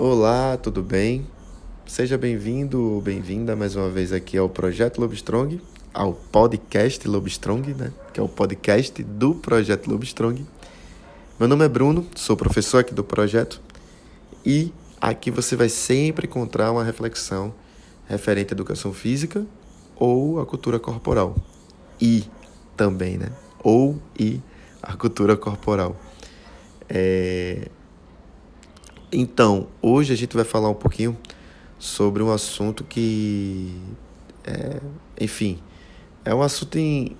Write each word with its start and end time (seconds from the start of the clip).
Olá, 0.00 0.56
tudo 0.56 0.80
bem? 0.80 1.26
Seja 1.84 2.16
bem-vindo 2.16 2.80
ou 2.80 3.00
bem-vinda 3.00 3.56
mais 3.56 3.74
uma 3.74 3.90
vez 3.90 4.12
aqui 4.12 4.38
ao 4.38 4.48
Projeto 4.48 5.00
Lobstrong, 5.00 5.60
ao 5.92 6.14
podcast 6.14 7.08
Lobstrong, 7.08 7.74
né? 7.74 7.92
Que 8.14 8.20
é 8.20 8.22
o 8.22 8.28
podcast 8.28 9.02
do 9.02 9.34
Projeto 9.34 9.90
Lobstrong. 9.90 10.46
Meu 11.36 11.48
nome 11.48 11.64
é 11.64 11.68
Bruno, 11.68 12.06
sou 12.14 12.36
professor 12.36 12.78
aqui 12.78 12.94
do 12.94 13.02
projeto 13.02 13.60
e 14.46 14.72
aqui 15.00 15.32
você 15.32 15.56
vai 15.56 15.68
sempre 15.68 16.28
encontrar 16.28 16.70
uma 16.70 16.84
reflexão 16.84 17.52
referente 18.06 18.52
à 18.52 18.54
educação 18.54 18.92
física 18.92 19.44
ou 19.96 20.38
à 20.38 20.46
cultura 20.46 20.78
corporal. 20.78 21.34
E 22.00 22.24
também, 22.76 23.18
né? 23.18 23.32
Ou 23.64 24.00
e 24.16 24.40
a 24.80 24.96
cultura 24.96 25.36
corporal. 25.36 25.96
É, 26.88 27.68
então, 29.10 29.68
hoje 29.80 30.12
a 30.12 30.16
gente 30.16 30.36
vai 30.36 30.44
falar 30.44 30.68
um 30.68 30.74
pouquinho 30.74 31.16
sobre 31.78 32.22
um 32.22 32.30
assunto 32.30 32.84
que, 32.84 33.74
é, 34.44 34.80
enfim, 35.18 35.58
é 36.24 36.34
um 36.34 36.42
assunto 36.42 36.76
em, 36.78 37.16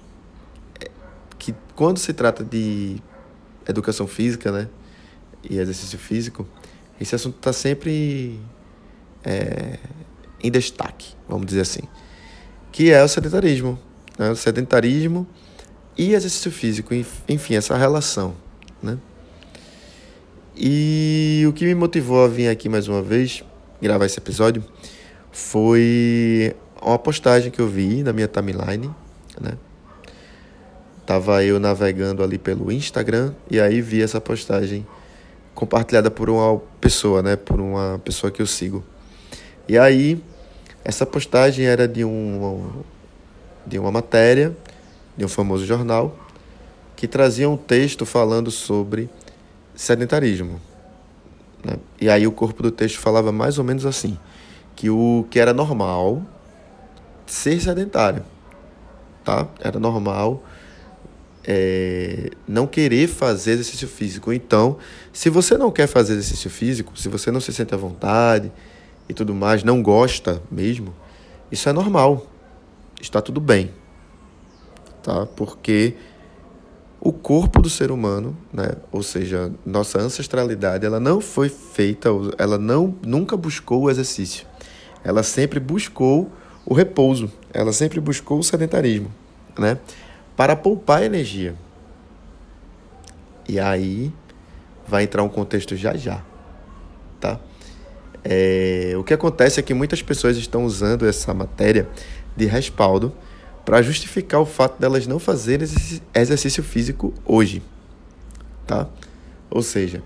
é, 0.80 0.90
que 1.38 1.54
quando 1.74 1.98
se 1.98 2.12
trata 2.12 2.44
de 2.44 2.96
educação 3.66 4.06
física, 4.06 4.52
né, 4.52 4.68
e 5.42 5.58
exercício 5.58 5.98
físico, 5.98 6.46
esse 7.00 7.14
assunto 7.14 7.36
está 7.36 7.52
sempre 7.52 8.38
é, 9.24 9.78
em 10.42 10.50
destaque, 10.50 11.14
vamos 11.26 11.46
dizer 11.46 11.62
assim, 11.62 11.82
que 12.70 12.90
é 12.90 13.02
o 13.02 13.08
sedentarismo, 13.08 13.78
né, 14.18 14.30
o 14.30 14.36
sedentarismo 14.36 15.26
e 15.96 16.12
exercício 16.12 16.50
físico, 16.50 16.92
enfim, 16.94 17.54
essa 17.54 17.76
relação, 17.76 18.34
né. 18.82 18.98
E 20.60 21.44
o 21.48 21.52
que 21.52 21.64
me 21.64 21.72
motivou 21.72 22.24
a 22.24 22.26
vir 22.26 22.48
aqui 22.48 22.68
mais 22.68 22.88
uma 22.88 23.00
vez 23.00 23.44
gravar 23.80 24.06
esse 24.06 24.18
episódio 24.18 24.64
foi 25.30 26.52
uma 26.82 26.98
postagem 26.98 27.48
que 27.48 27.60
eu 27.60 27.68
vi 27.68 28.02
na 28.02 28.12
minha 28.12 28.26
timeline, 28.26 28.90
né? 29.40 29.52
Tava 31.06 31.44
eu 31.44 31.60
navegando 31.60 32.24
ali 32.24 32.38
pelo 32.38 32.72
Instagram 32.72 33.34
e 33.48 33.60
aí 33.60 33.80
vi 33.80 34.02
essa 34.02 34.20
postagem 34.20 34.84
compartilhada 35.54 36.10
por 36.10 36.28
uma 36.28 36.60
pessoa, 36.80 37.22
né? 37.22 37.36
Por 37.36 37.60
uma 37.60 38.00
pessoa 38.04 38.28
que 38.32 38.42
eu 38.42 38.46
sigo. 38.46 38.82
E 39.68 39.78
aí 39.78 40.20
essa 40.84 41.06
postagem 41.06 41.66
era 41.66 41.86
de 41.86 42.04
um 42.04 42.82
de 43.64 43.78
uma 43.78 43.92
matéria 43.92 44.56
de 45.16 45.24
um 45.24 45.28
famoso 45.28 45.64
jornal 45.64 46.18
que 46.96 47.06
trazia 47.06 47.48
um 47.48 47.56
texto 47.56 48.04
falando 48.04 48.50
sobre 48.50 49.08
sedentarismo. 49.78 50.60
Né? 51.64 51.76
E 52.00 52.10
aí 52.10 52.26
o 52.26 52.32
corpo 52.32 52.64
do 52.64 52.70
texto 52.70 52.98
falava 52.98 53.30
mais 53.30 53.58
ou 53.58 53.64
menos 53.64 53.86
assim, 53.86 54.18
que 54.74 54.90
o 54.90 55.24
que 55.30 55.38
era 55.38 55.54
normal 55.54 56.20
ser 57.24 57.60
sedentário, 57.60 58.24
tá? 59.24 59.46
Era 59.60 59.78
normal 59.78 60.42
é, 61.44 62.30
não 62.46 62.66
querer 62.66 63.06
fazer 63.06 63.52
exercício 63.52 63.86
físico. 63.86 64.32
Então, 64.32 64.78
se 65.12 65.30
você 65.30 65.56
não 65.56 65.70
quer 65.70 65.86
fazer 65.86 66.14
exercício 66.14 66.50
físico, 66.50 66.98
se 66.98 67.08
você 67.08 67.30
não 67.30 67.40
se 67.40 67.52
sente 67.52 67.72
à 67.72 67.76
vontade 67.76 68.50
e 69.08 69.14
tudo 69.14 69.32
mais, 69.32 69.62
não 69.62 69.80
gosta 69.80 70.42
mesmo, 70.50 70.92
isso 71.52 71.68
é 71.68 71.72
normal. 71.72 72.26
Está 73.00 73.22
tudo 73.22 73.40
bem, 73.40 73.70
tá? 75.04 75.24
Porque 75.36 75.94
o 77.00 77.12
corpo 77.12 77.62
do 77.62 77.70
ser 77.70 77.90
humano, 77.90 78.36
né? 78.52 78.72
ou 78.90 79.02
seja, 79.02 79.52
nossa 79.64 80.00
ancestralidade, 80.00 80.84
ela 80.84 80.98
não 80.98 81.20
foi 81.20 81.48
feita, 81.48 82.08
ela 82.36 82.58
não 82.58 82.94
nunca 83.04 83.36
buscou 83.36 83.82
o 83.82 83.90
exercício. 83.90 84.46
Ela 85.04 85.22
sempre 85.22 85.60
buscou 85.60 86.30
o 86.66 86.74
repouso, 86.74 87.30
ela 87.52 87.72
sempre 87.72 88.00
buscou 88.00 88.38
o 88.38 88.42
sedentarismo, 88.42 89.12
né? 89.56 89.78
Para 90.36 90.56
poupar 90.56 91.02
energia. 91.02 91.54
E 93.48 93.58
aí 93.58 94.12
vai 94.86 95.04
entrar 95.04 95.22
um 95.22 95.28
contexto 95.28 95.76
já 95.76 95.96
já, 95.96 96.22
tá? 97.20 97.40
É, 98.24 98.94
o 98.98 99.04
que 99.04 99.14
acontece 99.14 99.60
é 99.60 99.62
que 99.62 99.72
muitas 99.72 100.02
pessoas 100.02 100.36
estão 100.36 100.64
usando 100.64 101.06
essa 101.06 101.32
matéria 101.32 101.88
de 102.36 102.44
respaldo 102.44 103.14
para 103.68 103.82
justificar 103.82 104.40
o 104.40 104.46
fato 104.46 104.80
delas 104.80 105.06
não 105.06 105.18
fazerem 105.18 105.68
exercício 106.14 106.62
físico 106.62 107.12
hoje, 107.22 107.62
tá? 108.66 108.88
Ou 109.50 109.62
seja, 109.62 110.02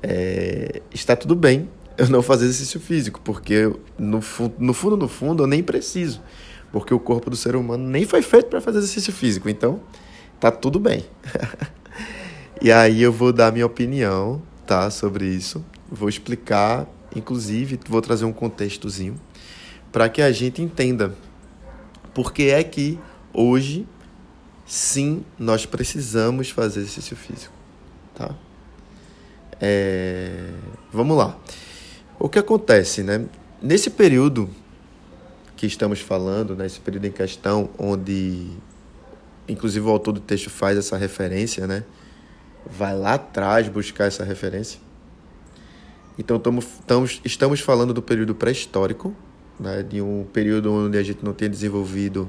é, 0.00 0.80
está 0.94 1.16
tudo 1.16 1.34
bem 1.34 1.68
eu 1.98 2.08
não 2.08 2.22
fazer 2.22 2.44
exercício 2.44 2.78
físico, 2.78 3.20
porque 3.20 3.72
no, 3.98 4.20
no 4.56 4.72
fundo, 4.72 4.96
no 4.96 5.08
fundo, 5.08 5.42
eu 5.42 5.48
nem 5.48 5.64
preciso, 5.64 6.22
porque 6.70 6.94
o 6.94 7.00
corpo 7.00 7.28
do 7.28 7.34
ser 7.34 7.56
humano 7.56 7.84
nem 7.84 8.06
foi 8.06 8.22
feito 8.22 8.46
para 8.46 8.60
fazer 8.60 8.78
exercício 8.78 9.12
físico, 9.12 9.48
então 9.48 9.80
tá 10.38 10.52
tudo 10.52 10.78
bem. 10.78 11.04
e 12.62 12.70
aí 12.70 13.02
eu 13.02 13.12
vou 13.12 13.32
dar 13.32 13.50
minha 13.50 13.66
opinião, 13.66 14.40
tá, 14.64 14.88
sobre 14.90 15.26
isso, 15.26 15.64
vou 15.90 16.08
explicar, 16.08 16.86
inclusive 17.16 17.80
vou 17.88 18.00
trazer 18.00 18.26
um 18.26 18.32
contextozinho 18.32 19.16
para 19.90 20.08
que 20.08 20.22
a 20.22 20.30
gente 20.30 20.62
entenda 20.62 21.12
porque 22.14 22.44
é 22.44 22.62
que 22.62 22.98
hoje, 23.32 23.86
sim, 24.66 25.24
nós 25.38 25.66
precisamos 25.66 26.50
fazer 26.50 26.80
exercício 26.80 27.16
físico, 27.16 27.54
tá? 28.14 28.34
É... 29.60 30.50
Vamos 30.92 31.16
lá. 31.16 31.38
O 32.18 32.28
que 32.28 32.38
acontece, 32.38 33.02
né? 33.02 33.24
Nesse 33.60 33.90
período 33.90 34.50
que 35.56 35.66
estamos 35.66 36.00
falando, 36.00 36.56
nesse 36.56 36.78
né? 36.78 36.82
período 36.84 37.06
em 37.06 37.12
questão, 37.12 37.70
onde, 37.78 38.48
inclusive, 39.48 39.86
o 39.86 39.90
autor 39.90 40.12
do 40.12 40.20
texto 40.20 40.50
faz 40.50 40.76
essa 40.76 40.96
referência, 40.96 41.66
né? 41.66 41.84
Vai 42.66 42.96
lá 42.96 43.14
atrás 43.14 43.68
buscar 43.68 44.06
essa 44.06 44.24
referência. 44.24 44.80
Então, 46.18 46.38
tamo, 46.38 46.62
tamo, 46.86 47.06
estamos 47.24 47.60
falando 47.60 47.94
do 47.94 48.02
período 48.02 48.34
pré-histórico, 48.34 49.14
né, 49.62 49.82
de 49.82 50.02
um 50.02 50.24
período 50.32 50.72
onde 50.72 50.98
a 50.98 51.02
gente 51.02 51.24
não 51.24 51.32
tinha 51.32 51.48
desenvolvido 51.48 52.28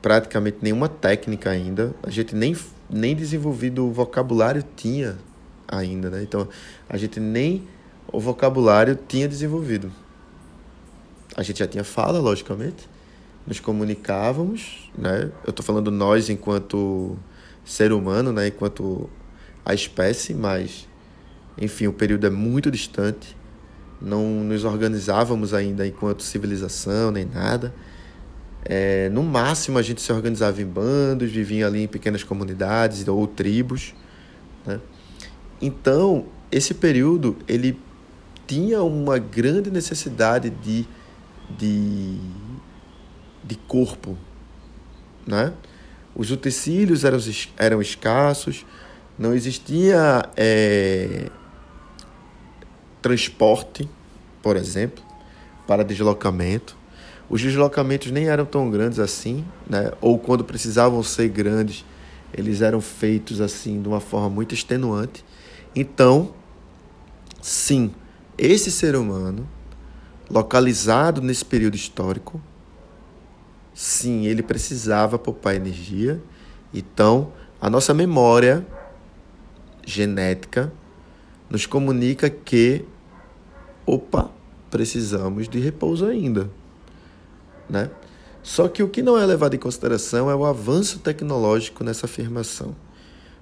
praticamente 0.00 0.58
nenhuma 0.62 0.88
técnica 0.88 1.50
ainda, 1.50 1.94
a 2.02 2.10
gente 2.10 2.34
nem, 2.34 2.54
nem 2.88 3.16
desenvolvido 3.16 3.86
o 3.86 3.90
vocabulário 3.90 4.62
tinha 4.76 5.16
ainda, 5.66 6.10
né? 6.10 6.22
Então, 6.22 6.46
a 6.88 6.96
gente 6.98 7.18
nem 7.18 7.66
o 8.12 8.20
vocabulário 8.20 8.98
tinha 9.08 9.26
desenvolvido. 9.26 9.90
A 11.34 11.42
gente 11.42 11.58
já 11.58 11.66
tinha 11.66 11.82
fala, 11.82 12.18
logicamente, 12.20 12.88
nos 13.46 13.58
comunicávamos, 13.60 14.90
né? 14.96 15.30
Eu 15.42 15.50
estou 15.50 15.64
falando 15.64 15.90
nós 15.90 16.28
enquanto 16.28 17.16
ser 17.64 17.90
humano, 17.90 18.30
né? 18.30 18.48
Enquanto 18.48 19.08
a 19.64 19.72
espécie, 19.72 20.34
mas, 20.34 20.86
enfim, 21.58 21.86
o 21.86 21.92
período 21.94 22.26
é 22.26 22.30
muito 22.30 22.70
distante 22.70 23.34
não 24.00 24.22
nos 24.44 24.64
organizávamos 24.64 25.54
ainda 25.54 25.86
enquanto 25.86 26.22
civilização 26.22 27.10
nem 27.10 27.24
nada. 27.24 27.74
É, 28.64 29.10
no 29.10 29.22
máximo 29.22 29.78
a 29.78 29.82
gente 29.82 30.00
se 30.00 30.10
organizava 30.12 30.62
em 30.62 30.66
bandos, 30.66 31.30
vivia 31.30 31.66
ali 31.66 31.82
em 31.82 31.88
pequenas 31.88 32.22
comunidades 32.22 33.06
ou 33.06 33.26
tribos. 33.26 33.94
Né? 34.66 34.80
Então, 35.60 36.26
esse 36.50 36.74
período 36.74 37.36
ele 37.46 37.78
tinha 38.46 38.82
uma 38.82 39.18
grande 39.18 39.70
necessidade 39.70 40.50
de, 40.50 40.86
de, 41.58 42.18
de 43.42 43.56
corpo. 43.68 44.16
Né? 45.26 45.52
Os 46.14 46.30
utensílios 46.30 47.04
eram, 47.04 47.18
eram 47.58 47.82
escassos, 47.82 48.64
não 49.18 49.34
existia 49.34 50.22
é, 50.36 51.30
transporte, 53.04 53.86
por 54.42 54.56
exemplo, 54.56 55.04
para 55.66 55.84
deslocamento. 55.84 56.74
Os 57.28 57.42
deslocamentos 57.42 58.10
nem 58.10 58.28
eram 58.28 58.46
tão 58.46 58.70
grandes 58.70 58.98
assim, 58.98 59.44
né? 59.68 59.92
ou 60.00 60.18
quando 60.18 60.42
precisavam 60.42 61.02
ser 61.02 61.28
grandes, 61.28 61.84
eles 62.32 62.62
eram 62.62 62.80
feitos 62.80 63.42
assim 63.42 63.82
de 63.82 63.88
uma 63.88 64.00
forma 64.00 64.30
muito 64.30 64.54
extenuante. 64.54 65.22
Então, 65.76 66.32
sim, 67.42 67.92
esse 68.38 68.70
ser 68.70 68.96
humano, 68.96 69.46
localizado 70.30 71.20
nesse 71.20 71.44
período 71.44 71.74
histórico, 71.74 72.40
sim, 73.74 74.24
ele 74.24 74.42
precisava 74.42 75.18
poupar 75.18 75.54
energia. 75.54 76.22
Então, 76.72 77.34
a 77.60 77.68
nossa 77.68 77.92
memória 77.92 78.66
genética 79.84 80.72
nos 81.50 81.66
comunica 81.66 82.30
que 82.30 82.86
opa, 83.86 84.30
precisamos 84.70 85.48
de 85.48 85.58
repouso 85.58 86.06
ainda, 86.06 86.50
né? 87.68 87.90
Só 88.42 88.68
que 88.68 88.82
o 88.82 88.88
que 88.88 89.02
não 89.02 89.16
é 89.16 89.24
levado 89.24 89.54
em 89.54 89.58
consideração 89.58 90.30
é 90.30 90.34
o 90.34 90.44
avanço 90.44 90.98
tecnológico 90.98 91.82
nessa 91.82 92.04
afirmação. 92.04 92.76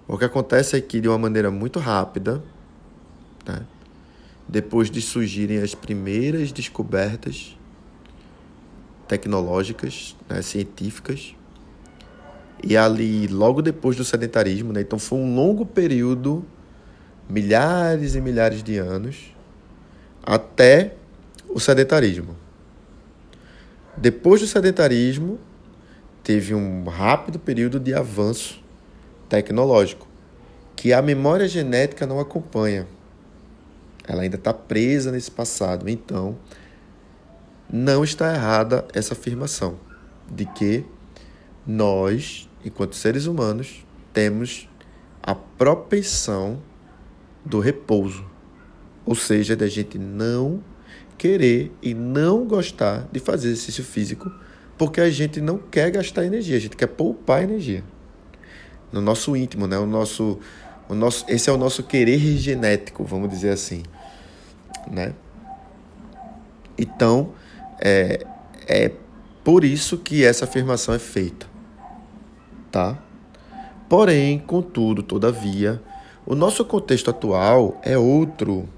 O 0.06 0.16
que 0.16 0.24
acontece 0.24 0.76
é 0.76 0.80
que, 0.80 1.00
de 1.00 1.08
uma 1.08 1.18
maneira 1.18 1.50
muito 1.50 1.80
rápida, 1.80 2.42
né, 3.44 3.62
depois 4.48 4.90
de 4.90 5.00
surgirem 5.00 5.58
as 5.58 5.74
primeiras 5.74 6.52
descobertas 6.52 7.56
tecnológicas, 9.08 10.16
né, 10.28 10.40
científicas, 10.40 11.34
e 12.62 12.76
ali 12.76 13.26
logo 13.26 13.60
depois 13.60 13.96
do 13.96 14.04
sedentarismo, 14.04 14.72
né, 14.72 14.82
então 14.82 14.98
foi 14.98 15.18
um 15.18 15.34
longo 15.34 15.66
período, 15.66 16.44
milhares 17.28 18.14
e 18.14 18.20
milhares 18.20 18.62
de 18.62 18.78
anos, 18.78 19.34
até 20.22 20.94
o 21.48 21.60
sedentarismo. 21.60 22.36
Depois 23.96 24.40
do 24.40 24.46
sedentarismo, 24.46 25.38
teve 26.22 26.54
um 26.54 26.84
rápido 26.84 27.38
período 27.38 27.78
de 27.78 27.92
avanço 27.92 28.62
tecnológico, 29.28 30.06
que 30.76 30.92
a 30.92 31.02
memória 31.02 31.46
genética 31.46 32.06
não 32.06 32.20
acompanha. 32.20 32.86
Ela 34.06 34.22
ainda 34.22 34.36
está 34.36 34.52
presa 34.52 35.12
nesse 35.12 35.30
passado. 35.30 35.88
Então, 35.88 36.36
não 37.70 38.04
está 38.04 38.34
errada 38.34 38.86
essa 38.92 39.14
afirmação 39.14 39.78
de 40.30 40.44
que 40.44 40.84
nós, 41.66 42.48
enquanto 42.64 42.96
seres 42.96 43.26
humanos, 43.26 43.84
temos 44.12 44.68
a 45.22 45.34
propensão 45.34 46.60
do 47.44 47.60
repouso, 47.60 48.24
ou 49.04 49.14
seja, 49.14 49.56
da 49.56 49.66
gente 49.66 49.98
não 49.98 50.62
querer 51.18 51.72
e 51.82 51.94
não 51.94 52.46
gostar 52.46 53.08
de 53.12 53.20
fazer 53.20 53.48
exercício 53.48 53.84
físico 53.84 54.30
porque 54.76 55.00
a 55.00 55.10
gente 55.10 55.40
não 55.40 55.58
quer 55.58 55.90
gastar 55.90 56.24
energia, 56.24 56.56
a 56.56 56.60
gente 56.60 56.76
quer 56.76 56.88
poupar 56.88 57.42
energia. 57.42 57.84
No 58.90 59.00
nosso 59.00 59.36
íntimo, 59.36 59.66
né? 59.66 59.78
O 59.78 59.86
nosso, 59.86 60.40
o 60.88 60.94
nosso, 60.94 61.24
esse 61.28 61.48
é 61.48 61.52
o 61.52 61.56
nosso 61.56 61.84
querer 61.84 62.18
genético, 62.18 63.04
vamos 63.04 63.30
dizer 63.30 63.50
assim, 63.50 63.84
né? 64.90 65.14
Então, 66.76 67.32
é, 67.80 68.26
é 68.66 68.90
por 69.44 69.64
isso 69.64 69.98
que 69.98 70.24
essa 70.24 70.44
afirmação 70.44 70.94
é 70.94 70.98
feita, 70.98 71.46
tá? 72.70 73.00
Porém, 73.88 74.38
contudo, 74.38 75.02
todavia, 75.02 75.80
o 76.26 76.34
nosso 76.34 76.64
contexto 76.64 77.10
atual 77.10 77.80
é 77.82 77.96
outro. 77.96 78.68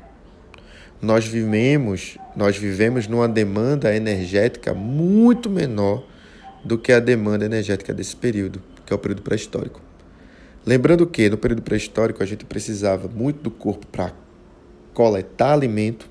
Nós 1.04 1.26
vivemos, 1.26 2.16
nós 2.34 2.56
vivemos 2.56 3.06
numa 3.06 3.28
demanda 3.28 3.94
energética 3.94 4.72
muito 4.72 5.50
menor 5.50 6.02
do 6.64 6.78
que 6.78 6.90
a 6.92 6.98
demanda 6.98 7.44
energética 7.44 7.92
desse 7.92 8.16
período, 8.16 8.62
que 8.86 8.92
é 8.92 8.96
o 8.96 8.98
período 8.98 9.20
pré-histórico. 9.20 9.82
Lembrando 10.64 11.06
que 11.06 11.28
no 11.28 11.36
período 11.36 11.60
pré-histórico 11.60 12.22
a 12.22 12.26
gente 12.26 12.46
precisava 12.46 13.06
muito 13.06 13.42
do 13.42 13.50
corpo 13.50 13.86
para 13.86 14.14
coletar 14.94 15.52
alimento, 15.52 16.08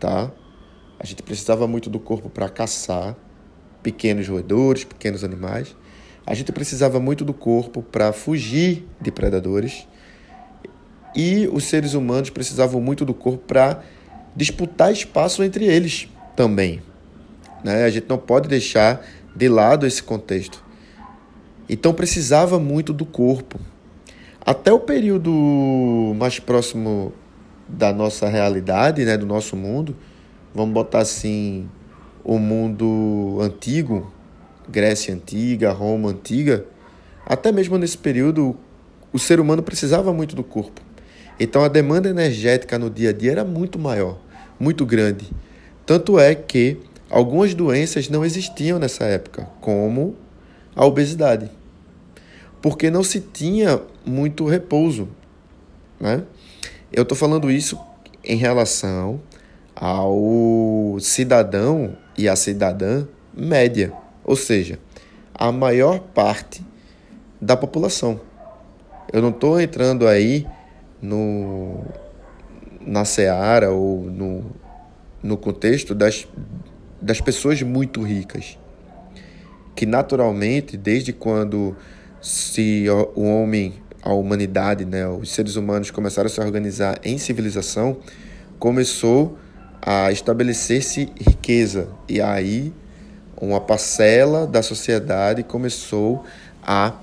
tá? 0.00 0.32
A 0.98 1.04
gente 1.04 1.22
precisava 1.22 1.66
muito 1.66 1.90
do 1.90 2.00
corpo 2.00 2.30
para 2.30 2.48
caçar 2.48 3.14
pequenos 3.82 4.26
roedores, 4.26 4.84
pequenos 4.84 5.22
animais. 5.22 5.76
A 6.24 6.32
gente 6.32 6.50
precisava 6.50 6.98
muito 6.98 7.26
do 7.26 7.34
corpo 7.34 7.82
para 7.82 8.10
fugir 8.10 8.88
de 8.98 9.12
predadores. 9.12 9.86
E 11.14 11.48
os 11.52 11.64
seres 11.64 11.94
humanos 11.94 12.30
precisavam 12.30 12.80
muito 12.80 13.04
do 13.04 13.14
corpo 13.14 13.44
para 13.46 13.82
disputar 14.34 14.92
espaço 14.92 15.42
entre 15.42 15.64
eles 15.64 16.08
também. 16.34 16.82
Né? 17.62 17.84
A 17.84 17.90
gente 17.90 18.06
não 18.08 18.18
pode 18.18 18.48
deixar 18.48 19.04
de 19.34 19.48
lado 19.48 19.86
esse 19.86 20.02
contexto. 20.02 20.62
Então 21.68 21.94
precisava 21.94 22.58
muito 22.58 22.92
do 22.92 23.06
corpo. 23.06 23.58
Até 24.44 24.72
o 24.72 24.78
período 24.78 26.12
mais 26.16 26.38
próximo 26.38 27.12
da 27.66 27.92
nossa 27.92 28.28
realidade, 28.28 29.04
né, 29.04 29.16
do 29.16 29.24
nosso 29.24 29.56
mundo, 29.56 29.96
vamos 30.54 30.74
botar 30.74 30.98
assim, 30.98 31.66
o 32.22 32.38
mundo 32.38 33.38
antigo, 33.40 34.12
Grécia 34.68 35.14
antiga, 35.14 35.72
Roma 35.72 36.10
antiga, 36.10 36.66
até 37.24 37.50
mesmo 37.50 37.78
nesse 37.78 37.96
período, 37.96 38.54
o 39.12 39.18
ser 39.18 39.40
humano 39.40 39.62
precisava 39.62 40.12
muito 40.12 40.36
do 40.36 40.44
corpo. 40.44 40.82
Então 41.38 41.64
a 41.64 41.68
demanda 41.68 42.08
energética 42.08 42.78
no 42.78 42.88
dia 42.88 43.10
a 43.10 43.12
dia 43.12 43.32
era 43.32 43.44
muito 43.44 43.78
maior, 43.78 44.18
muito 44.58 44.86
grande. 44.86 45.30
Tanto 45.84 46.18
é 46.18 46.34
que 46.34 46.78
algumas 47.10 47.54
doenças 47.54 48.08
não 48.08 48.24
existiam 48.24 48.78
nessa 48.78 49.04
época, 49.04 49.48
como 49.60 50.16
a 50.74 50.84
obesidade. 50.84 51.50
Porque 52.62 52.90
não 52.90 53.02
se 53.02 53.20
tinha 53.20 53.80
muito 54.04 54.46
repouso. 54.46 55.08
Né? 56.00 56.22
Eu 56.92 57.02
estou 57.02 57.16
falando 57.16 57.50
isso 57.50 57.78
em 58.22 58.36
relação 58.36 59.20
ao 59.74 60.96
cidadão 61.00 61.96
e 62.16 62.28
à 62.28 62.36
cidadã 62.36 63.06
média, 63.36 63.92
ou 64.24 64.36
seja, 64.36 64.78
a 65.34 65.50
maior 65.50 65.98
parte 65.98 66.64
da 67.40 67.56
população. 67.56 68.20
Eu 69.12 69.20
não 69.20 69.30
estou 69.30 69.60
entrando 69.60 70.06
aí 70.06 70.46
no, 71.04 71.84
na 72.80 73.04
seara 73.04 73.70
ou 73.70 74.04
no, 74.04 74.44
no 75.22 75.36
contexto 75.36 75.94
das, 75.94 76.26
das 77.00 77.20
pessoas 77.20 77.60
muito 77.62 78.02
ricas, 78.02 78.58
que 79.76 79.84
naturalmente, 79.84 80.76
desde 80.76 81.12
quando 81.12 81.76
se 82.22 82.86
o 83.14 83.22
homem, 83.22 83.74
a 84.02 84.14
humanidade, 84.14 84.84
né, 84.84 85.06
os 85.06 85.30
seres 85.30 85.56
humanos 85.56 85.90
começaram 85.90 86.26
a 86.26 86.30
se 86.30 86.40
organizar 86.40 86.98
em 87.04 87.18
civilização, 87.18 87.98
começou 88.58 89.38
a 89.82 90.10
estabelecer-se 90.10 91.12
riqueza. 91.20 91.88
E 92.08 92.20
aí 92.20 92.72
uma 93.38 93.60
parcela 93.60 94.46
da 94.46 94.62
sociedade 94.62 95.42
começou 95.42 96.24
a 96.62 96.94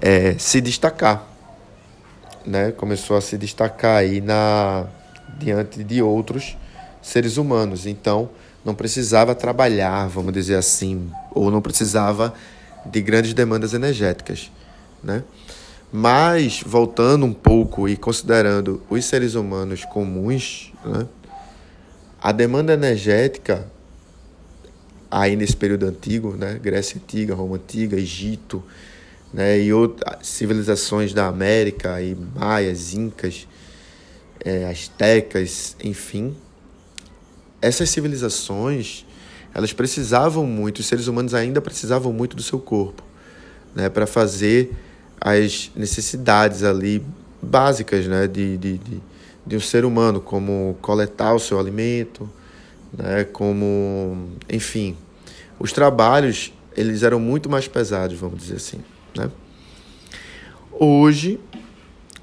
é, 0.00 0.34
se 0.38 0.60
destacar. 0.60 1.33
Né? 2.46 2.72
Começou 2.72 3.16
a 3.16 3.20
se 3.20 3.36
destacar 3.38 3.96
aí 3.96 4.20
na, 4.20 4.86
diante 5.38 5.82
de 5.82 6.02
outros 6.02 6.56
seres 7.00 7.36
humanos. 7.36 7.86
Então, 7.86 8.30
não 8.64 8.74
precisava 8.74 9.34
trabalhar, 9.34 10.08
vamos 10.08 10.32
dizer 10.32 10.56
assim, 10.56 11.10
ou 11.32 11.50
não 11.50 11.60
precisava 11.60 12.34
de 12.86 13.00
grandes 13.00 13.34
demandas 13.34 13.74
energéticas. 13.74 14.50
Né? 15.02 15.22
Mas, 15.92 16.62
voltando 16.64 17.24
um 17.24 17.32
pouco 17.32 17.88
e 17.88 17.96
considerando 17.96 18.82
os 18.90 19.04
seres 19.04 19.34
humanos 19.34 19.84
comuns, 19.84 20.72
né? 20.84 21.06
A 22.20 22.32
demanda 22.32 22.72
energética, 22.72 23.66
aí 25.10 25.36
nesse 25.36 25.54
período 25.54 25.86
antigo, 25.86 26.34
né, 26.36 26.58
Grécia 26.60 26.96
Antiga, 26.96 27.34
Roma 27.34 27.56
Antiga, 27.56 27.96
Egito, 27.96 28.64
né, 29.34 29.60
e 29.60 29.72
outras 29.72 30.26
civilizações 30.26 31.12
da 31.12 31.26
América, 31.26 32.00
e 32.00 32.14
maias, 32.14 32.94
incas, 32.94 33.46
é, 34.44 34.64
astecas, 34.66 35.76
enfim, 35.82 36.34
essas 37.60 37.90
civilizações, 37.90 39.04
elas 39.52 39.72
precisavam 39.72 40.46
muito, 40.46 40.78
os 40.78 40.86
seres 40.86 41.08
humanos 41.08 41.34
ainda 41.34 41.60
precisavam 41.60 42.12
muito 42.12 42.36
do 42.36 42.42
seu 42.42 42.60
corpo, 42.60 43.02
né, 43.74 43.90
para 43.90 44.06
fazer 44.06 44.72
as 45.20 45.70
necessidades 45.74 46.62
ali 46.62 47.04
básicas, 47.42 48.06
né, 48.06 48.28
de, 48.28 48.56
de, 48.56 48.78
de 48.78 49.02
de 49.46 49.56
um 49.56 49.60
ser 49.60 49.84
humano, 49.84 50.20
como 50.20 50.76
coletar 50.80 51.34
o 51.34 51.38
seu 51.38 51.58
alimento, 51.58 52.28
né, 52.92 53.24
como, 53.24 54.28
enfim, 54.48 54.96
os 55.58 55.72
trabalhos 55.72 56.52
eles 56.76 57.02
eram 57.02 57.20
muito 57.20 57.48
mais 57.48 57.68
pesados, 57.68 58.18
vamos 58.18 58.40
dizer 58.40 58.56
assim, 58.56 58.80
né? 59.16 59.30
Hoje, 60.72 61.40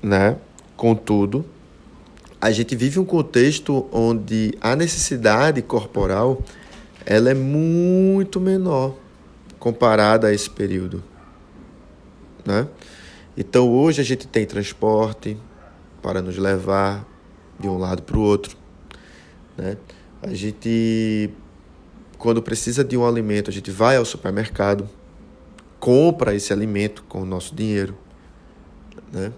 né, 0.01 0.37
contudo, 0.75 1.45
a 2.39 2.51
gente 2.51 2.75
vive 2.75 2.99
um 2.99 3.05
contexto 3.05 3.87
onde 3.91 4.53
a 4.59 4.75
necessidade 4.75 5.61
corporal 5.61 6.41
ela 7.05 7.29
é 7.29 7.33
muito 7.33 8.39
menor 8.39 8.95
comparada 9.59 10.27
a 10.27 10.33
esse 10.33 10.49
período, 10.49 11.03
né? 12.45 12.67
Então 13.37 13.69
hoje 13.69 14.01
a 14.01 14.03
gente 14.03 14.27
tem 14.27 14.45
transporte 14.45 15.37
para 16.01 16.21
nos 16.21 16.37
levar 16.37 17.07
de 17.59 17.67
um 17.67 17.77
lado 17.77 18.01
para 18.01 18.17
o 18.17 18.21
outro. 18.21 18.57
Né? 19.57 19.77
A 20.21 20.33
gente, 20.33 21.29
quando 22.17 22.41
precisa 22.41 22.83
de 22.83 22.97
um 22.97 23.05
alimento, 23.05 23.49
a 23.49 23.53
gente 23.53 23.71
vai 23.71 23.97
ao 23.97 24.05
supermercado, 24.05 24.89
compra 25.81 26.35
esse 26.35 26.53
alimento 26.53 27.03
com 27.09 27.23
o 27.23 27.25
nosso 27.25 27.55
dinheiro. 27.55 27.97
Né? 29.11 29.33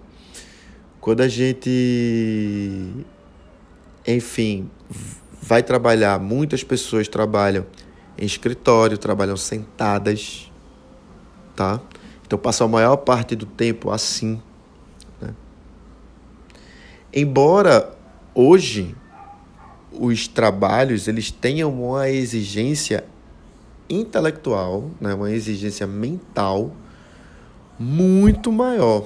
Quando 0.99 1.21
a 1.21 1.27
gente, 1.27 2.93
enfim, 4.05 4.69
vai 5.41 5.63
trabalhar, 5.63 6.19
muitas 6.19 6.61
pessoas 6.61 7.07
trabalham 7.07 7.65
em 8.17 8.25
escritório, 8.25 8.97
trabalham 8.97 9.37
sentadas, 9.37 10.51
tá? 11.55 11.79
Então 12.25 12.37
passam 12.37 12.67
a 12.67 12.69
maior 12.69 12.97
parte 12.97 13.35
do 13.35 13.45
tempo 13.45 13.89
assim. 13.89 14.41
Né? 15.21 15.33
Embora 17.13 17.95
hoje 18.35 18.95
os 19.91 20.27
trabalhos 20.27 21.07
eles 21.07 21.31
tenham 21.31 21.71
uma 21.71 22.09
exigência 22.09 23.05
intelectual, 23.99 24.89
né, 24.99 25.13
uma 25.13 25.31
exigência 25.31 25.85
mental 25.87 26.71
muito 27.79 28.51
maior, 28.51 29.05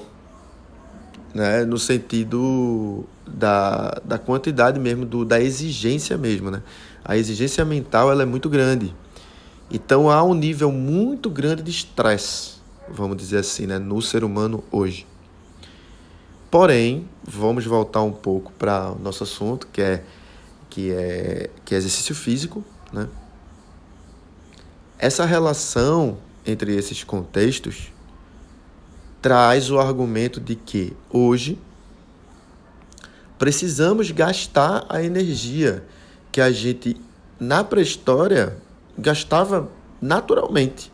né, 1.34 1.64
no 1.64 1.78
sentido 1.78 3.04
da, 3.26 4.00
da 4.04 4.18
quantidade 4.18 4.78
mesmo, 4.78 5.04
do, 5.04 5.24
da 5.24 5.40
exigência 5.40 6.16
mesmo. 6.16 6.50
Né? 6.50 6.62
A 7.04 7.16
exigência 7.16 7.64
mental 7.64 8.10
ela 8.10 8.22
é 8.22 8.26
muito 8.26 8.48
grande. 8.48 8.94
Então 9.70 10.10
há 10.10 10.22
um 10.22 10.34
nível 10.34 10.72
muito 10.72 11.28
grande 11.28 11.62
de 11.62 11.70
estresse, 11.70 12.54
vamos 12.88 13.16
dizer 13.16 13.38
assim, 13.38 13.66
né, 13.66 13.78
no 13.78 14.00
ser 14.00 14.24
humano 14.24 14.64
hoje. 14.70 15.06
Porém, 16.50 17.06
vamos 17.22 17.66
voltar 17.66 18.02
um 18.02 18.12
pouco 18.12 18.50
para 18.52 18.92
o 18.92 18.98
nosso 18.98 19.22
assunto, 19.22 19.66
que 19.70 19.82
é, 19.82 20.02
que 20.70 20.90
é, 20.90 21.50
que 21.62 21.74
é 21.74 21.78
exercício 21.78 22.14
físico. 22.14 22.64
Né? 22.90 23.06
Essa 24.98 25.24
relação 25.24 26.18
entre 26.44 26.74
esses 26.74 27.04
contextos 27.04 27.92
traz 29.22 29.70
o 29.70 29.78
argumento 29.78 30.40
de 30.40 30.56
que 30.56 30.96
hoje 31.08 31.56
precisamos 33.38 34.10
gastar 34.10 34.84
a 34.88 35.00
energia 35.00 35.84
que 36.32 36.40
a 36.40 36.50
gente 36.50 37.00
na 37.38 37.62
pré-história 37.62 38.56
gastava 38.98 39.68
naturalmente. 40.02 40.92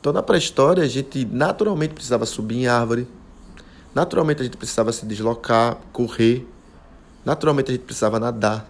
Então 0.00 0.12
na 0.12 0.22
pré-história 0.22 0.82
a 0.82 0.88
gente 0.88 1.24
naturalmente 1.24 1.94
precisava 1.94 2.26
subir 2.26 2.56
em 2.56 2.66
árvore, 2.66 3.06
naturalmente 3.94 4.40
a 4.40 4.44
gente 4.44 4.56
precisava 4.56 4.92
se 4.92 5.06
deslocar, 5.06 5.78
correr, 5.92 6.44
naturalmente 7.24 7.70
a 7.70 7.74
gente 7.74 7.84
precisava 7.84 8.18
nadar, 8.18 8.68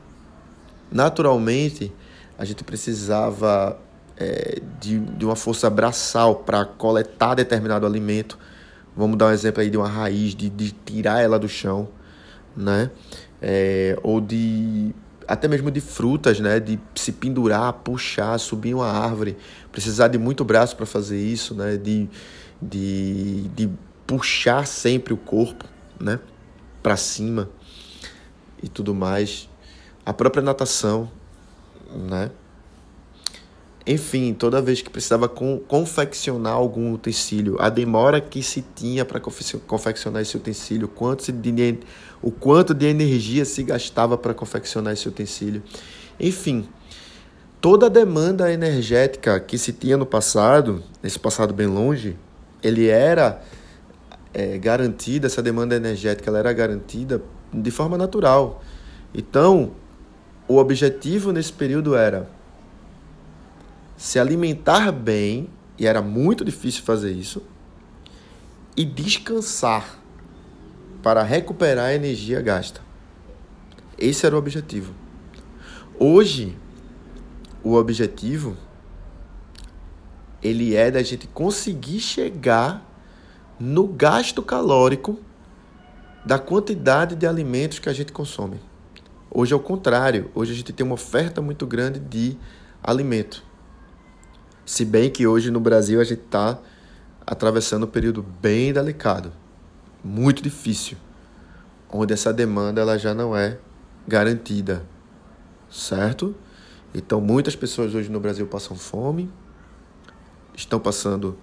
naturalmente 0.93 1.91
a 2.37 2.45
gente 2.45 2.63
precisava 2.63 3.79
é, 4.19 4.61
de, 4.81 4.99
de 4.99 5.25
uma 5.25 5.37
força 5.37 5.71
braçal 5.71 6.37
para 6.37 6.65
coletar 6.65 7.35
determinado 7.35 7.87
alimento. 7.87 8.39
Vamos 8.97 9.17
dar 9.17 9.27
um 9.27 9.31
exemplo 9.31 9.63
aí 9.63 9.71
de 9.71 9.77
uma 9.77 9.89
raiz, 9.89 10.35
de, 10.35 10.51
de 10.51 10.73
tirar 10.73 11.23
ela 11.23 11.39
do 11.39 11.49
chão, 11.49 11.89
né? 12.57 12.91
É, 13.41 13.97
ou 14.03 14.21
de 14.21 14.93
até 15.27 15.47
mesmo 15.47 15.71
de 15.71 15.81
frutas, 15.81 16.41
né? 16.41 16.59
De 16.59 16.81
se 16.97 17.13
pendurar, 17.13 17.73
puxar, 17.75 18.37
subir 18.39 18.75
uma 18.75 18.91
árvore, 18.91 19.37
precisar 19.71 20.09
de 20.09 20.19
muito 20.19 20.45
braço 20.45 20.75
para 20.75 20.87
fazer 20.87 21.21
isso, 21.21 21.55
né? 21.55 21.77
De, 21.77 22.09
de, 22.61 23.43
de 23.49 23.71
puxar 24.05 24.67
sempre 24.67 25.13
o 25.13 25.17
corpo, 25.17 25.65
né? 26.01 26.19
Para 26.83 26.97
cima 26.97 27.49
e 28.61 28.69
tudo 28.69 28.93
mais. 28.95 29.49
A 30.05 30.13
própria 30.13 30.43
natação, 30.43 31.09
né? 31.95 32.31
Enfim, 33.91 34.35
toda 34.35 34.61
vez 34.61 34.83
que 34.83 34.91
precisava 34.91 35.27
confeccionar 35.27 36.53
algum 36.53 36.93
utensílio, 36.93 37.57
a 37.59 37.71
demora 37.71 38.21
que 38.21 38.43
se 38.43 38.63
tinha 38.75 39.03
para 39.03 39.19
confeccionar 39.19 40.21
esse 40.21 40.37
utensílio, 40.37 40.87
quanto 40.87 41.33
de, 41.33 41.79
o 42.21 42.31
quanto 42.31 42.75
de 42.75 42.85
energia 42.85 43.47
se 43.47 43.63
gastava 43.63 44.19
para 44.19 44.35
confeccionar 44.35 44.93
esse 44.93 45.09
utensílio. 45.09 45.63
Enfim, 46.21 46.69
toda 47.63 47.87
a 47.87 47.89
demanda 47.89 48.53
energética 48.53 49.41
que 49.41 49.57
se 49.57 49.73
tinha 49.73 49.97
no 49.97 50.05
passado, 50.05 50.85
nesse 51.03 51.19
passado 51.19 51.55
bem 51.55 51.67
longe, 51.67 52.15
ele 52.63 52.89
era 52.89 53.43
é, 54.35 54.59
garantida, 54.59 55.29
essa 55.29 55.43
demanda 55.43 55.75
energética 55.75 56.29
ela 56.29 56.41
era 56.41 56.53
garantida 56.53 57.23
de 57.51 57.71
forma 57.71 57.97
natural. 57.97 58.63
Então, 59.15 59.71
o 60.47 60.59
objetivo 60.59 61.33
nesse 61.33 61.55
período 61.55 61.97
era 61.97 62.37
se 63.99 64.19
alimentar 64.21 64.93
bem, 64.93 65.51
e 65.77 65.85
era 65.85 66.01
muito 66.01 66.45
difícil 66.45 66.85
fazer 66.85 67.11
isso, 67.11 67.43
e 68.77 68.85
descansar 68.85 69.99
para 71.03 71.25
recuperar 71.25 71.87
a 71.87 71.95
energia 71.95 72.41
gasta. 72.41 72.81
Esse 73.99 74.25
era 74.25 74.37
o 74.37 74.39
objetivo. 74.39 74.95
Hoje, 75.99 76.57
o 77.65 77.75
objetivo 77.75 78.57
ele 80.41 80.77
é 80.77 80.93
da 80.93 81.03
gente 81.03 81.27
conseguir 81.27 81.99
chegar 81.99 82.89
no 83.59 83.89
gasto 83.89 84.41
calórico 84.41 85.19
da 86.25 86.39
quantidade 86.39 87.17
de 87.17 87.27
alimentos 87.27 87.81
que 87.81 87.89
a 87.89 87.93
gente 87.93 88.13
consome. 88.13 88.61
Hoje 89.29 89.53
é 89.53 89.57
o 89.57 89.61
contrário. 89.61 90.31
Hoje 90.37 90.53
a 90.53 90.55
gente 90.55 90.73
tem 90.73 90.87
uma 90.87 90.95
oferta 90.95 91.43
muito 91.43 91.67
grande 91.67 91.99
de 91.99 92.37
alimento. 92.81 93.48
Se 94.69 94.85
bem 94.85 95.09
que 95.09 95.27
hoje 95.27 95.51
no 95.51 95.61
Brasil 95.61 95.99
a 95.99 96.05
gente 96.05 96.21
está 96.25 96.59
atravessando 97.27 97.85
um 97.85 97.89
período 97.89 98.23
bem 98.23 98.71
delicado, 98.71 99.33
muito 100.05 100.43
difícil, 100.43 100.99
onde 101.91 102.13
essa 102.13 102.35
demanda 102.35 102.83
ela 102.83 102.99
já 102.99 103.15
não 103.15 103.35
é 103.35 103.57
garantida, 104.07 104.85
certo? 105.71 106.37
Então 106.95 107.19
muitas 107.19 107.57
pessoas 107.57 107.95
hoje 107.95 108.11
no 108.11 108.21
Brasil 108.21 108.47
passam 108.47 108.77
fome, 108.77 109.33
estão 110.55 110.79
passando 110.79 111.39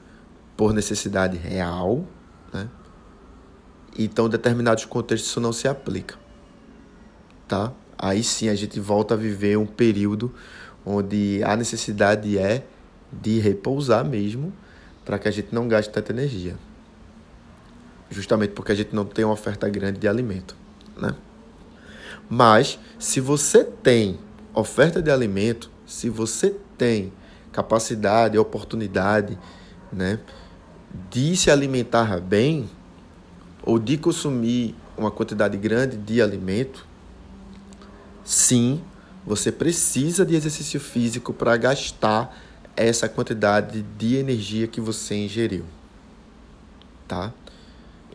por 0.56 0.72
necessidade 0.72 1.36
real, 1.36 2.06
né? 2.54 2.70
Então, 3.98 4.28
em 4.28 4.30
determinados 4.30 4.86
contextos 4.86 5.32
isso 5.32 5.40
não 5.42 5.52
se 5.52 5.68
aplica, 5.68 6.16
tá? 7.48 7.74
Aí 7.98 8.24
sim 8.24 8.50
a 8.50 8.56
gente 8.56 8.80
volta 8.80 9.16
a 9.16 9.18
viver 9.18 9.58
um 9.58 9.66
período 9.66 10.32
onde 10.86 11.42
a 11.44 11.56
necessidade 11.56 12.38
é 12.38 12.68
de 13.22 13.40
repousar 13.40 14.06
mesmo, 14.06 14.54
para 15.04 15.20
que 15.20 15.28
a 15.28 15.32
gente 15.32 15.54
não 15.54 15.68
gaste 15.68 15.92
tanta 15.92 16.12
energia. 16.12 16.56
Justamente 18.10 18.52
porque 18.52 18.72
a 18.72 18.76
gente 18.76 18.94
não 18.94 19.06
tem 19.06 19.26
uma 19.26 19.34
oferta 19.34 19.68
grande 19.70 20.00
de 20.00 20.08
alimento, 20.08 20.56
né? 20.98 21.16
Mas 22.30 22.80
se 22.98 23.20
você 23.20 23.64
tem 23.64 24.18
oferta 24.54 25.02
de 25.02 25.12
alimento, 25.12 25.70
se 25.86 26.10
você 26.10 26.56
tem 26.78 27.12
capacidade, 27.52 28.38
oportunidade, 28.38 29.38
né, 29.92 30.20
de 31.10 31.36
se 31.36 31.52
alimentar 31.52 32.20
bem 32.20 32.70
ou 33.64 33.78
de 33.80 33.98
consumir 33.98 34.76
uma 34.98 35.12
quantidade 35.12 35.58
grande 35.58 35.98
de 35.98 36.22
alimento, 36.22 36.86
sim, 38.24 38.82
você 39.26 39.52
precisa 39.52 40.26
de 40.26 40.36
exercício 40.36 40.80
físico 40.80 41.34
para 41.34 41.56
gastar 41.58 42.36
essa 42.76 43.08
quantidade 43.08 43.82
de 43.98 44.16
energia 44.16 44.68
que 44.68 44.82
você 44.82 45.16
ingeriu, 45.16 45.66
tá? 47.08 47.34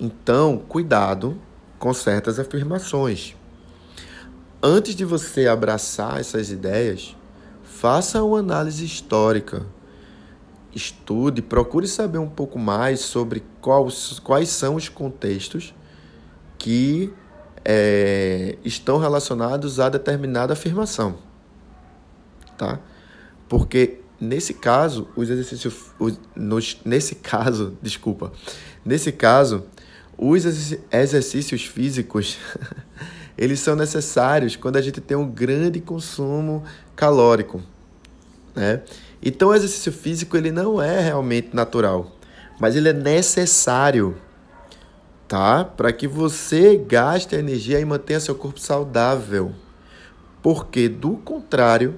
Então, 0.00 0.58
cuidado 0.68 1.38
com 1.78 1.92
certas 1.94 2.38
afirmações. 2.38 3.34
Antes 4.62 4.94
de 4.94 5.04
você 5.04 5.46
abraçar 5.46 6.20
essas 6.20 6.50
ideias, 6.50 7.16
faça 7.62 8.22
uma 8.22 8.38
análise 8.38 8.84
histórica. 8.84 9.64
Estude, 10.74 11.40
procure 11.40 11.88
saber 11.88 12.18
um 12.18 12.28
pouco 12.28 12.58
mais 12.58 13.00
sobre 13.00 13.42
quais, 13.60 14.18
quais 14.20 14.50
são 14.50 14.74
os 14.74 14.88
contextos 14.88 15.74
que 16.58 17.12
é, 17.64 18.58
estão 18.64 18.98
relacionados 18.98 19.80
a 19.80 19.88
determinada 19.88 20.52
afirmação. 20.52 21.16
Tá? 22.56 22.78
Porque 23.48 24.00
Nesse 24.20 24.54
caso, 24.54 25.08
os 25.16 25.30
exercícios. 25.30 25.74
Os, 25.98 26.20
nos, 26.36 26.78
nesse 26.84 27.14
caso, 27.14 27.76
desculpa. 27.82 28.32
Nesse 28.84 29.10
caso, 29.12 29.64
os 30.18 30.44
exercícios 30.92 31.64
físicos 31.64 32.36
eles 33.38 33.60
são 33.60 33.74
necessários 33.74 34.54
quando 34.54 34.76
a 34.76 34.82
gente 34.82 35.00
tem 35.00 35.16
um 35.16 35.26
grande 35.26 35.80
consumo 35.80 36.62
calórico. 36.94 37.62
Né? 38.54 38.82
Então, 39.22 39.48
o 39.48 39.54
exercício 39.54 39.90
físico 39.90 40.36
ele 40.36 40.52
não 40.52 40.80
é 40.82 41.00
realmente 41.00 41.56
natural, 41.56 42.14
mas 42.60 42.76
ele 42.76 42.90
é 42.90 42.92
necessário 42.92 44.16
tá? 45.26 45.64
para 45.64 45.90
que 45.92 46.06
você 46.06 46.76
gaste 46.76 47.34
energia 47.34 47.80
e 47.80 47.84
mantenha 47.84 48.20
seu 48.20 48.34
corpo 48.34 48.60
saudável. 48.60 49.54
Porque, 50.42 50.88
do 50.88 51.12
contrário, 51.12 51.94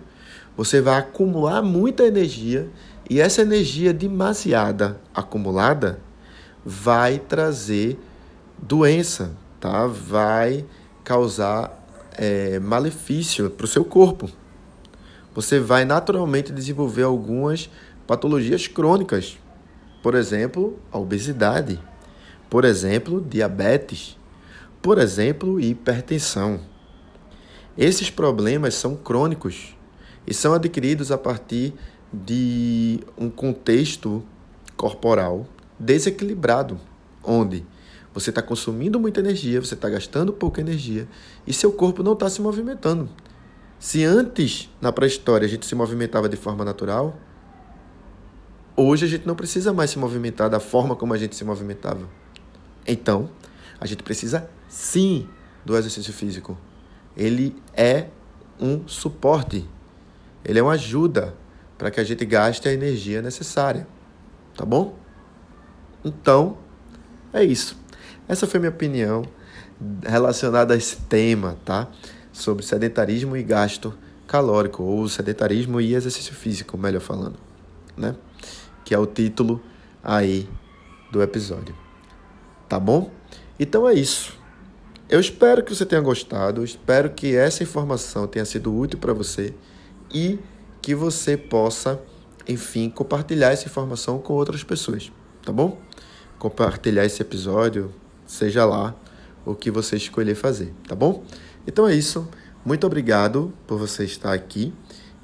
você 0.56 0.80
vai 0.80 0.98
acumular 0.98 1.62
muita 1.62 2.04
energia 2.04 2.68
e 3.08 3.20
essa 3.20 3.42
energia 3.42 3.92
demasiada 3.92 5.00
acumulada 5.14 6.00
vai 6.64 7.18
trazer 7.18 7.98
doença, 8.58 9.32
tá? 9.58 9.86
Vai 9.86 10.64
causar 11.02 11.82
é, 12.16 12.58
malefício 12.58 13.50
para 13.50 13.64
o 13.64 13.68
seu 13.68 13.84
corpo. 13.84 14.30
Você 15.34 15.58
vai 15.58 15.84
naturalmente 15.84 16.52
desenvolver 16.52 17.02
algumas 17.02 17.70
patologias 18.06 18.66
crônicas, 18.68 19.38
por 20.02 20.14
exemplo, 20.14 20.78
a 20.92 20.98
obesidade, 20.98 21.80
por 22.50 22.64
exemplo, 22.64 23.20
diabetes, 23.20 24.18
por 24.82 24.98
exemplo, 24.98 25.58
hipertensão. 25.58 26.60
Esses 27.78 28.10
problemas 28.10 28.74
são 28.74 28.94
crônicos 28.94 29.74
e 30.26 30.32
são 30.34 30.54
adquiridos 30.54 31.10
a 31.10 31.18
partir 31.18 31.74
de 32.12 33.00
um 33.16 33.30
contexto 33.30 34.22
corporal 34.76 35.46
desequilibrado, 35.78 36.78
onde 37.22 37.64
você 38.14 38.30
está 38.30 38.42
consumindo 38.42 39.00
muita 39.00 39.20
energia, 39.20 39.60
você 39.60 39.74
está 39.74 39.88
gastando 39.88 40.32
pouca 40.32 40.60
energia 40.60 41.08
e 41.46 41.52
seu 41.52 41.72
corpo 41.72 42.02
não 42.02 42.12
está 42.12 42.28
se 42.28 42.42
movimentando. 42.42 43.08
Se 43.78 44.04
antes, 44.04 44.70
na 44.80 44.92
pré-história, 44.92 45.46
a 45.46 45.48
gente 45.48 45.66
se 45.66 45.74
movimentava 45.74 46.28
de 46.28 46.36
forma 46.36 46.64
natural, 46.64 47.18
hoje 48.76 49.06
a 49.06 49.08
gente 49.08 49.26
não 49.26 49.34
precisa 49.34 49.72
mais 49.72 49.90
se 49.90 49.98
movimentar 49.98 50.48
da 50.48 50.60
forma 50.60 50.94
como 50.94 51.14
a 51.14 51.18
gente 51.18 51.34
se 51.34 51.44
movimentava. 51.44 52.08
Então, 52.86 53.30
a 53.80 53.86
gente 53.86 54.02
precisa 54.02 54.48
sim 54.68 55.28
do 55.64 55.76
exercício 55.76 56.12
físico. 56.12 56.56
Ele 57.16 57.56
é 57.74 58.08
um 58.60 58.86
suporte, 58.86 59.68
ele 60.44 60.58
é 60.58 60.62
uma 60.62 60.72
ajuda 60.72 61.34
para 61.78 61.90
que 61.90 62.00
a 62.00 62.04
gente 62.04 62.24
gaste 62.24 62.68
a 62.68 62.72
energia 62.72 63.20
necessária. 63.22 63.86
Tá 64.56 64.64
bom? 64.64 64.96
Então, 66.04 66.58
é 67.32 67.42
isso. 67.44 67.76
Essa 68.28 68.46
foi 68.46 68.60
minha 68.60 68.70
opinião 68.70 69.24
relacionada 70.02 70.74
a 70.74 70.76
esse 70.76 70.96
tema, 70.96 71.58
tá? 71.64 71.88
Sobre 72.32 72.64
sedentarismo 72.64 73.36
e 73.36 73.42
gasto 73.42 73.94
calórico, 74.26 74.82
ou 74.82 75.08
sedentarismo 75.08 75.80
e 75.80 75.94
exercício 75.94 76.34
físico, 76.34 76.78
melhor 76.78 77.00
falando, 77.00 77.36
né? 77.96 78.14
Que 78.84 78.94
é 78.94 78.98
o 78.98 79.06
título 79.06 79.60
aí 80.02 80.48
do 81.10 81.22
episódio. 81.22 81.74
Tá 82.68 82.80
bom? 82.80 83.10
Então 83.58 83.88
é 83.88 83.94
isso. 83.94 84.38
Eu 85.08 85.20
espero 85.20 85.62
que 85.62 85.74
você 85.74 85.84
tenha 85.84 86.00
gostado, 86.00 86.64
espero 86.64 87.10
que 87.10 87.36
essa 87.36 87.62
informação 87.62 88.26
tenha 88.26 88.44
sido 88.46 88.74
útil 88.74 88.98
para 88.98 89.12
você 89.12 89.52
e 90.12 90.38
que 90.80 90.94
você 90.94 91.36
possa, 91.36 92.00
enfim, 92.48 92.90
compartilhar 92.90 93.50
essa 93.50 93.66
informação 93.66 94.18
com 94.18 94.32
outras 94.34 94.62
pessoas, 94.64 95.12
tá 95.44 95.52
bom? 95.52 95.78
Compartilhar 96.38 97.04
esse 97.04 97.22
episódio, 97.22 97.92
seja 98.26 98.64
lá 98.64 98.94
o 99.44 99.54
que 99.54 99.70
você 99.70 99.96
escolher 99.96 100.34
fazer, 100.34 100.72
tá 100.86 100.94
bom? 100.94 101.24
Então 101.66 101.88
é 101.88 101.94
isso. 101.94 102.28
Muito 102.64 102.86
obrigado 102.86 103.52
por 103.66 103.78
você 103.78 104.04
estar 104.04 104.32
aqui 104.32 104.72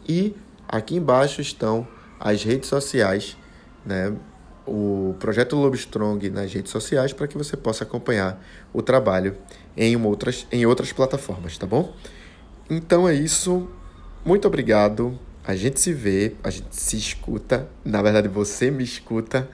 e 0.09 0.35
aqui 0.67 0.97
embaixo 0.97 1.41
estão 1.41 1.87
as 2.19 2.43
redes 2.43 2.69
sociais, 2.69 3.37
né? 3.85 4.17
o 4.69 5.15
projeto 5.19 5.57
Lobstrong 5.57 6.29
nas 6.31 6.53
redes 6.53 6.71
sociais 6.71 7.13
para 7.13 7.27
que 7.27 7.37
você 7.39 7.57
possa 7.57 7.85
acompanhar 7.85 8.43
o 8.73 8.83
trabalho 8.83 9.37
em 9.77 9.97
outras, 9.97 10.47
em 10.53 10.67
outras 10.67 10.93
plataformas, 10.93 11.57
tá 11.57 11.67
bom? 11.67 11.95
Então 12.69 13.09
é 13.09 13.15
isso. 13.15 13.69
Muito 14.29 14.47
obrigado. 14.47 15.19
A 15.43 15.57
gente 15.57 15.81
se 15.81 15.91
vê, 15.91 16.35
a 16.45 16.51
gente 16.51 16.77
se 16.77 16.99
escuta. 16.99 17.67
Na 17.83 18.03
verdade, 18.03 18.29
você 18.29 18.71
me 18.71 18.85
escuta. 18.85 19.49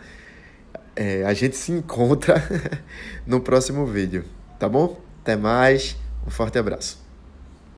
É, 0.97 1.25
a 1.25 1.33
gente 1.33 1.57
se 1.57 1.71
encontra 1.71 2.43
no 3.25 3.40
próximo 3.40 3.87
vídeo, 3.87 4.25
tá 4.59 4.69
bom? 4.69 5.00
Até 5.23 5.37
mais. 5.37 5.97
Um 6.26 6.31
forte 6.31 6.59
abraço. 6.59 7.03